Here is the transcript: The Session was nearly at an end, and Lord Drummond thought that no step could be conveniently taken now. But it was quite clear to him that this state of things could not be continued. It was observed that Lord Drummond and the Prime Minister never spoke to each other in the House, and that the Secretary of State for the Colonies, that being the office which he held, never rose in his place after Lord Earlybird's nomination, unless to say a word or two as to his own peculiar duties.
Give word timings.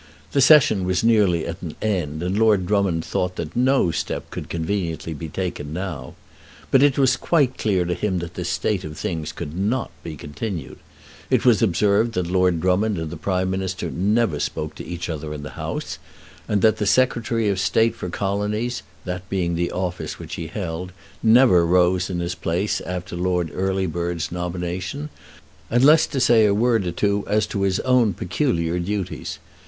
The 0.31 0.41
Session 0.41 0.83
was 0.83 1.03
nearly 1.03 1.45
at 1.45 1.61
an 1.61 1.75
end, 1.79 2.23
and 2.23 2.35
Lord 2.39 2.65
Drummond 2.65 3.05
thought 3.05 3.35
that 3.35 3.55
no 3.55 3.91
step 3.91 4.31
could 4.31 4.45
be 4.45 4.57
conveniently 4.57 5.13
taken 5.29 5.73
now. 5.73 6.15
But 6.71 6.81
it 6.81 6.97
was 6.97 7.15
quite 7.15 7.59
clear 7.59 7.85
to 7.85 7.93
him 7.93 8.17
that 8.17 8.33
this 8.33 8.49
state 8.49 8.83
of 8.83 8.97
things 8.97 9.31
could 9.31 9.55
not 9.55 9.91
be 10.01 10.15
continued. 10.15 10.79
It 11.29 11.45
was 11.45 11.61
observed 11.61 12.13
that 12.13 12.25
Lord 12.31 12.59
Drummond 12.61 12.97
and 12.97 13.11
the 13.11 13.15
Prime 13.15 13.51
Minister 13.51 13.91
never 13.91 14.39
spoke 14.39 14.73
to 14.73 14.83
each 14.87 15.07
other 15.07 15.35
in 15.35 15.43
the 15.43 15.51
House, 15.51 15.99
and 16.47 16.63
that 16.63 16.77
the 16.77 16.87
Secretary 16.87 17.47
of 17.49 17.59
State 17.59 17.95
for 17.95 18.07
the 18.07 18.11
Colonies, 18.11 18.81
that 19.05 19.29
being 19.29 19.53
the 19.53 19.69
office 19.69 20.17
which 20.17 20.33
he 20.33 20.47
held, 20.47 20.93
never 21.21 21.63
rose 21.63 22.09
in 22.09 22.21
his 22.21 22.33
place 22.33 22.81
after 22.87 23.15
Lord 23.15 23.51
Earlybird's 23.53 24.31
nomination, 24.31 25.09
unless 25.69 26.07
to 26.07 26.19
say 26.19 26.47
a 26.47 26.55
word 26.55 26.87
or 26.87 26.91
two 26.91 27.23
as 27.27 27.45
to 27.45 27.61
his 27.61 27.79
own 27.81 28.15
peculiar 28.15 28.79
duties. 28.79 29.37